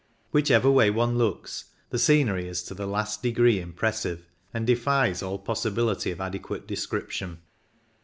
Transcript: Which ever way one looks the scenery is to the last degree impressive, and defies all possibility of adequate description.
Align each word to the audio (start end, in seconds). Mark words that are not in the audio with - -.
Which 0.31 0.49
ever 0.49 0.67
way 0.71 0.89
one 0.89 1.19
looks 1.19 1.65
the 1.91 1.99
scenery 1.99 2.47
is 2.47 2.63
to 2.63 2.73
the 2.73 2.87
last 2.87 3.21
degree 3.21 3.59
impressive, 3.59 4.25
and 4.51 4.65
defies 4.65 5.21
all 5.21 5.37
possibility 5.37 6.09
of 6.09 6.19
adequate 6.19 6.65
description. 6.65 7.37